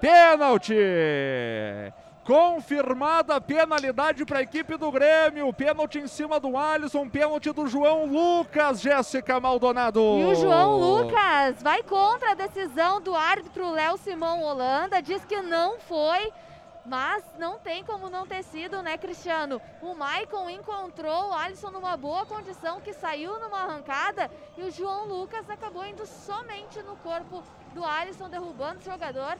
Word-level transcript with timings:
Pênalti! 0.00 0.74
Confirmada 2.24 3.36
a 3.36 3.40
penalidade 3.40 4.24
para 4.26 4.40
a 4.40 4.42
equipe 4.42 4.76
do 4.76 4.90
Grêmio. 4.90 5.52
Pênalti 5.52 6.00
em 6.00 6.08
cima 6.08 6.40
do 6.40 6.56
Alisson, 6.56 7.08
pênalti 7.08 7.52
do 7.52 7.68
João 7.68 8.04
Lucas, 8.06 8.80
Jéssica 8.80 9.38
Maldonado. 9.38 10.00
E 10.00 10.24
o 10.24 10.34
João 10.34 10.76
Lucas 10.76 11.62
vai 11.62 11.84
contra 11.84 12.32
a 12.32 12.34
decisão 12.34 13.00
do 13.00 13.14
árbitro 13.14 13.70
Léo 13.70 13.96
Simão 13.96 14.42
Holanda, 14.42 15.00
diz 15.00 15.24
que 15.24 15.40
não 15.40 15.78
foi. 15.78 16.32
Mas 16.84 17.24
não 17.36 17.58
tem 17.58 17.84
como 17.84 18.08
não 18.08 18.26
ter 18.26 18.44
sido, 18.44 18.80
né, 18.80 18.96
Cristiano? 18.96 19.60
O 19.82 19.94
Maicon 19.94 20.48
encontrou 20.48 21.30
o 21.30 21.34
Alisson 21.34 21.70
numa 21.70 21.96
boa 21.96 22.24
condição, 22.26 22.80
que 22.80 22.92
saiu 22.92 23.40
numa 23.40 23.62
arrancada, 23.62 24.30
e 24.56 24.62
o 24.62 24.70
João 24.70 25.04
Lucas 25.06 25.50
acabou 25.50 25.84
indo 25.84 26.06
somente 26.06 26.80
no 26.82 26.94
corpo 26.96 27.42
do 27.74 27.84
Alisson, 27.84 28.28
derrubando 28.28 28.78
o 28.78 28.84
jogador. 28.84 29.36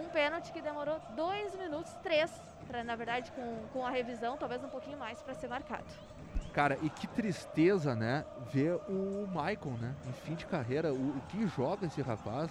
Um 0.00 0.08
pênalti 0.08 0.50
que 0.50 0.62
demorou 0.62 0.98
dois 1.14 1.54
minutos, 1.56 1.92
três, 2.02 2.30
pra, 2.66 2.82
na 2.82 2.96
verdade, 2.96 3.30
com, 3.32 3.56
com 3.72 3.84
a 3.84 3.90
revisão, 3.90 4.36
talvez 4.38 4.64
um 4.64 4.68
pouquinho 4.68 4.96
mais 4.98 5.20
para 5.20 5.34
ser 5.34 5.46
marcado. 5.48 5.84
Cara, 6.54 6.78
e 6.82 6.88
que 6.88 7.06
tristeza, 7.06 7.94
né? 7.94 8.24
Ver 8.50 8.74
o 8.88 9.28
Maicon, 9.32 9.76
né? 9.76 9.94
Em 10.08 10.12
fim 10.12 10.34
de 10.34 10.46
carreira, 10.46 10.92
o, 10.92 11.10
o 11.10 11.20
que 11.28 11.46
joga 11.46 11.86
esse 11.86 12.00
rapaz. 12.00 12.50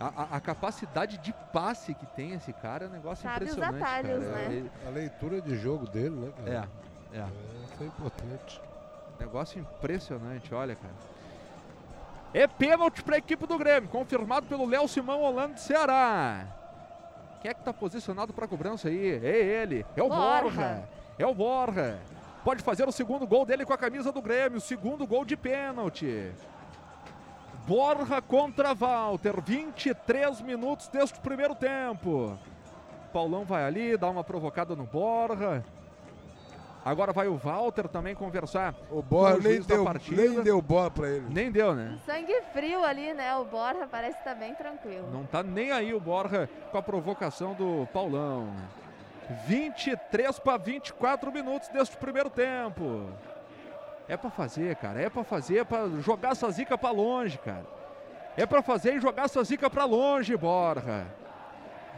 A, 0.00 0.06
a, 0.06 0.36
a, 0.36 0.40
capacidade 0.40 1.18
de 1.18 1.32
passe 1.52 1.94
que 1.94 2.04
tem 2.06 2.32
esse 2.32 2.52
cara 2.52 2.86
é 2.86 2.88
um 2.88 2.90
negócio 2.90 3.22
Sabe 3.22 3.44
impressionante. 3.44 3.76
os 3.76 3.82
atalhos, 3.82 4.24
cara. 4.24 4.48
né? 4.48 4.54
Ele- 4.54 4.70
A 4.86 4.90
leitura 4.90 5.40
de 5.40 5.56
jogo 5.56 5.86
dele, 5.86 6.16
né, 6.16 6.32
cara? 6.36 6.68
É, 7.12 7.18
é. 7.18 7.26
Isso 7.72 7.82
é 7.82 7.86
importante. 7.86 8.60
Negócio 9.20 9.60
impressionante, 9.60 10.52
olha, 10.52 10.74
cara. 10.74 10.94
É 12.34 12.48
pênalti 12.48 13.00
para 13.04 13.14
a 13.14 13.18
equipe 13.18 13.46
do 13.46 13.56
Grêmio, 13.56 13.88
confirmado 13.88 14.46
pelo 14.46 14.66
Léo 14.66 14.88
Simão 14.88 15.22
Holanda 15.22 15.54
do 15.54 15.60
Ceará. 15.60 16.44
Quem 17.40 17.52
é 17.52 17.54
que 17.54 17.62
tá 17.62 17.72
posicionado 17.72 18.32
para 18.32 18.48
cobrança 18.48 18.88
aí? 18.88 19.24
É 19.24 19.62
ele, 19.62 19.86
é 19.96 20.02
o 20.02 20.08
Borja. 20.08 20.40
Borja. 20.40 20.88
É 21.16 21.24
o 21.24 21.32
Borja. 21.32 21.98
Pode 22.42 22.60
fazer 22.60 22.88
o 22.88 22.92
segundo 22.92 23.24
gol 23.24 23.46
dele 23.46 23.64
com 23.64 23.72
a 23.72 23.78
camisa 23.78 24.10
do 24.10 24.20
Grêmio, 24.20 24.60
segundo 24.60 25.06
gol 25.06 25.24
de 25.24 25.36
pênalti. 25.36 26.32
Borja 27.68 28.20
contra 28.20 28.74
Walter, 28.74 29.40
23 29.40 30.40
minutos 30.40 30.88
deste 30.88 31.20
primeiro 31.20 31.54
tempo. 31.54 32.36
Paulão 33.12 33.44
vai 33.44 33.64
ali, 33.64 33.96
dá 33.96 34.10
uma 34.10 34.24
provocada 34.24 34.74
no 34.74 34.84
Borja. 34.84 35.64
Agora 36.84 37.12
vai 37.14 37.26
o 37.28 37.36
Walter 37.36 37.88
também 37.88 38.14
conversar. 38.14 38.74
O 38.90 39.00
Borja 39.00 39.48
nem 39.48 39.60
deu, 39.62 39.84
partida. 39.84 40.20
nem 40.22 40.42
deu 40.42 40.60
bola 40.60 40.90
pra 40.90 41.08
ele. 41.08 41.26
Nem 41.30 41.50
deu, 41.50 41.74
né? 41.74 41.98
Sangue 42.04 42.42
frio 42.52 42.84
ali, 42.84 43.14
né? 43.14 43.34
O 43.36 43.44
Borja 43.46 43.88
parece 43.90 44.18
estar 44.18 44.34
bem 44.34 44.54
tranquilo. 44.54 45.08
Não 45.10 45.24
tá 45.24 45.42
nem 45.42 45.72
aí 45.72 45.94
o 45.94 46.00
Borja 46.00 46.48
com 46.70 46.76
a 46.76 46.82
provocação 46.82 47.54
do 47.54 47.88
Paulão. 47.90 48.52
23 49.46 50.38
para 50.38 50.58
24 50.58 51.32
minutos 51.32 51.68
deste 51.68 51.96
primeiro 51.96 52.28
tempo. 52.28 53.08
É 54.06 54.18
pra 54.18 54.28
fazer, 54.28 54.76
cara. 54.76 55.00
É 55.00 55.08
pra 55.08 55.24
fazer, 55.24 55.60
é 55.60 55.64
pra 55.64 55.88
jogar 56.00 56.32
essa 56.32 56.50
zica 56.50 56.76
pra 56.76 56.90
longe, 56.90 57.38
cara. 57.38 57.64
É 58.36 58.44
pra 58.44 58.60
fazer 58.60 58.94
e 58.96 59.00
jogar 59.00 59.24
essa 59.24 59.42
zica 59.42 59.70
pra 59.70 59.86
longe, 59.86 60.36
Borja. 60.36 61.06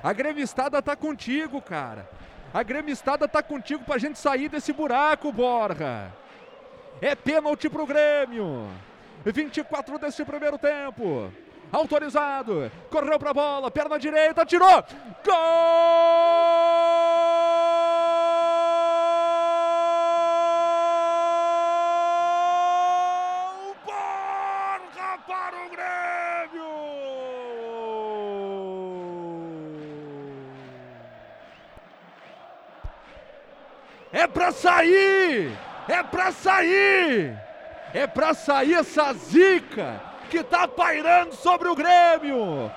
A 0.00 0.12
gremistada 0.12 0.80
tá 0.80 0.94
contigo, 0.94 1.60
cara. 1.60 2.08
A 2.52 2.62
gremistada 2.62 3.28
tá 3.28 3.42
contigo 3.42 3.84
pra 3.84 3.98
gente 3.98 4.19
sair 4.19 4.48
desse 4.48 4.72
buraco, 4.72 5.30
Borja. 5.33 6.12
É 7.00 7.14
pênalti 7.14 7.69
pro 7.69 7.86
Grêmio. 7.86 8.69
24 9.25 9.98
deste 9.98 10.25
primeiro 10.25 10.56
tempo. 10.56 11.30
Autorizado. 11.72 12.70
Correu 12.91 13.19
pra 13.19 13.34
bola, 13.34 13.70
perna 13.70 13.98
direita, 13.98 14.47
tirou. 14.47 14.84
Gol! 15.25 15.34
Para 25.26 25.66
o 25.66 25.70
Grêmio! 25.70 26.06
É 34.16 34.27
pra 34.27 34.50
sair! 34.50 35.53
É 35.87 36.03
pra 36.03 36.32
sair! 36.32 37.38
É 37.93 38.06
pra 38.06 38.32
sair 38.32 38.72
essa 38.72 39.12
zica 39.12 40.00
que 40.31 40.43
tá 40.43 40.66
pairando 40.66 41.34
sobre 41.34 41.69
o 41.69 41.77
Grêmio! 41.77 42.72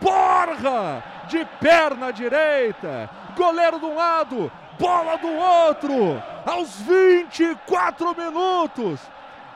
Borja 0.00 1.02
de 1.26 1.44
perna 1.60 2.12
direita, 2.12 3.10
goleiro 3.36 3.80
de 3.80 3.86
um 3.86 3.96
lado, 3.96 4.52
bola 4.78 5.18
do 5.18 5.32
outro, 5.32 6.22
aos 6.46 6.76
24 6.82 8.16
minutos. 8.16 9.00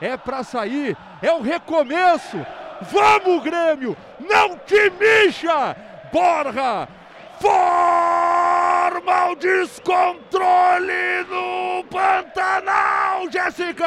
É 0.01 0.17
pra 0.17 0.43
sair, 0.43 0.97
é 1.23 1.31
o 1.31 1.41
recomeço. 1.41 2.45
Vamos, 2.81 3.45
Grêmio! 3.45 3.97
Não 4.19 4.59
te 4.59 4.91
mixa! 4.91 5.77
Borja 6.13 6.89
forma 7.41 8.08
o 9.07 9.35
descontrole 9.37 11.25
no 11.31 11.85
Pantanal, 11.85 13.31
Jéssica! 13.31 13.87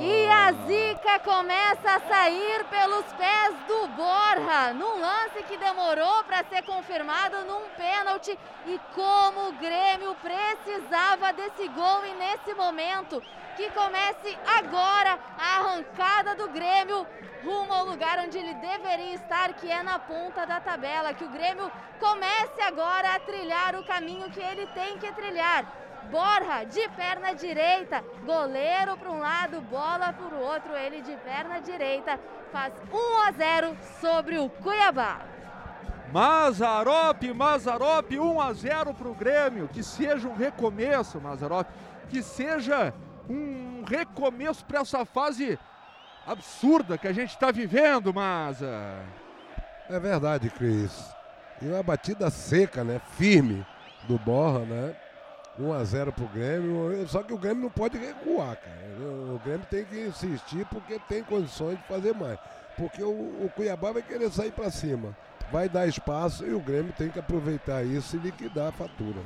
E 0.00 0.23
a 0.44 0.52
zica 0.52 1.18
começa 1.20 1.90
a 1.90 2.00
sair 2.00 2.64
pelos 2.64 3.06
pés 3.14 3.54
do 3.66 3.88
Borja, 3.88 4.74
num 4.74 5.00
lance 5.00 5.42
que 5.44 5.56
demorou 5.56 6.22
para 6.24 6.44
ser 6.44 6.62
confirmado 6.64 7.46
num 7.46 7.62
pênalti. 7.70 8.38
E 8.66 8.78
como 8.94 9.48
o 9.48 9.52
Grêmio 9.52 10.14
precisava 10.16 11.32
desse 11.32 11.66
gol 11.68 12.04
e 12.04 12.12
nesse 12.12 12.52
momento 12.52 13.22
que 13.56 13.70
comece 13.70 14.36
agora 14.58 15.18
a 15.38 15.60
arrancada 15.60 16.34
do 16.34 16.50
Grêmio 16.50 17.06
rumo 17.42 17.72
ao 17.72 17.86
lugar 17.86 18.18
onde 18.18 18.36
ele 18.36 18.52
deveria 18.54 19.14
estar, 19.14 19.50
que 19.54 19.70
é 19.70 19.82
na 19.82 19.98
ponta 19.98 20.44
da 20.44 20.60
tabela. 20.60 21.14
Que 21.14 21.24
o 21.24 21.30
Grêmio 21.30 21.72
comece 21.98 22.60
agora 22.60 23.14
a 23.14 23.20
trilhar 23.20 23.76
o 23.76 23.84
caminho 23.84 24.30
que 24.30 24.40
ele 24.40 24.66
tem 24.68 24.98
que 24.98 25.10
trilhar. 25.12 25.64
Borja 26.10 26.64
de 26.64 26.88
perna 26.90 27.34
direita, 27.34 28.04
goleiro 28.24 28.96
para 28.96 29.10
um 29.10 29.18
lado, 29.18 29.60
bola 29.62 30.12
para 30.12 30.36
o 30.36 30.40
outro, 30.40 30.74
ele 30.76 31.00
de 31.02 31.16
perna 31.16 31.60
direita 31.60 32.18
faz 32.52 32.72
1 32.92 33.18
a 33.26 33.32
0 33.32 33.76
sobre 34.00 34.38
o 34.38 34.48
Cuiabá. 34.48 35.20
Mazarop, 36.12 37.24
Mazarop, 37.34 38.12
1 38.12 38.40
a 38.40 38.52
0 38.52 38.94
para 38.94 39.08
o 39.08 39.14
Grêmio. 39.14 39.66
Que 39.66 39.82
seja 39.82 40.28
um 40.28 40.36
recomeço, 40.36 41.20
Mazarop. 41.20 41.68
Que 42.08 42.22
seja 42.22 42.94
um 43.28 43.82
recomeço 43.84 44.64
para 44.64 44.80
essa 44.80 45.04
fase 45.04 45.58
absurda 46.24 46.96
que 46.96 47.08
a 47.08 47.12
gente 47.12 47.30
está 47.30 47.50
vivendo, 47.50 48.14
Maza. 48.14 49.00
É 49.90 49.98
verdade, 49.98 50.48
Cris. 50.50 51.12
E 51.60 51.66
uma 51.66 51.82
batida 51.82 52.30
seca, 52.30 52.84
né? 52.84 53.00
Firme 53.16 53.66
do 54.06 54.16
Borra, 54.18 54.60
né? 54.60 54.94
1 55.58 55.72
a 55.72 55.84
0 55.84 56.12
pro 56.12 56.26
Grêmio. 56.26 57.06
Só 57.08 57.22
que 57.22 57.32
o 57.32 57.38
Grêmio 57.38 57.64
não 57.64 57.70
pode 57.70 57.98
recuar, 57.98 58.56
cara. 58.56 58.84
O 59.34 59.40
Grêmio 59.44 59.66
tem 59.70 59.84
que 59.84 60.00
insistir 60.00 60.66
porque 60.66 60.98
tem 61.08 61.22
condições 61.22 61.78
de 61.78 61.84
fazer 61.84 62.14
mais. 62.14 62.38
Porque 62.76 63.02
o, 63.02 63.10
o 63.10 63.50
Cuiabá 63.54 63.92
vai 63.92 64.02
querer 64.02 64.30
sair 64.30 64.52
para 64.52 64.70
cima. 64.70 65.16
Vai 65.52 65.68
dar 65.68 65.86
espaço 65.86 66.44
e 66.44 66.52
o 66.52 66.60
Grêmio 66.60 66.92
tem 66.96 67.10
que 67.10 67.18
aproveitar 67.18 67.84
isso 67.84 68.16
e 68.16 68.18
liquidar 68.18 68.68
a 68.68 68.72
fatura. 68.72 69.22